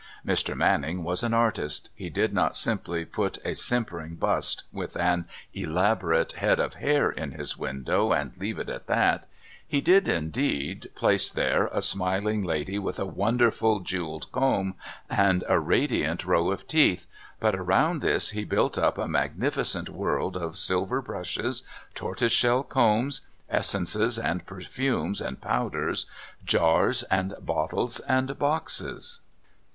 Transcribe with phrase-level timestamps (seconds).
[0.25, 0.57] Mr.
[0.57, 1.91] Manning was an artist.
[1.93, 7.33] He did not simply put a simpering bust with an elaborate head of hair in
[7.33, 9.27] his window and leave it at that
[9.67, 14.73] he did, indeed, place there a smiling lady with a wonderful jewelled comb
[15.07, 17.05] and a radiant row of teeth,
[17.39, 21.61] but around this he built up a magnificent world of silver brushes,
[21.93, 23.21] tortoise shell combs,
[23.51, 26.07] essences and perfumes and powders,
[26.43, 29.19] jars and bottles and boxes.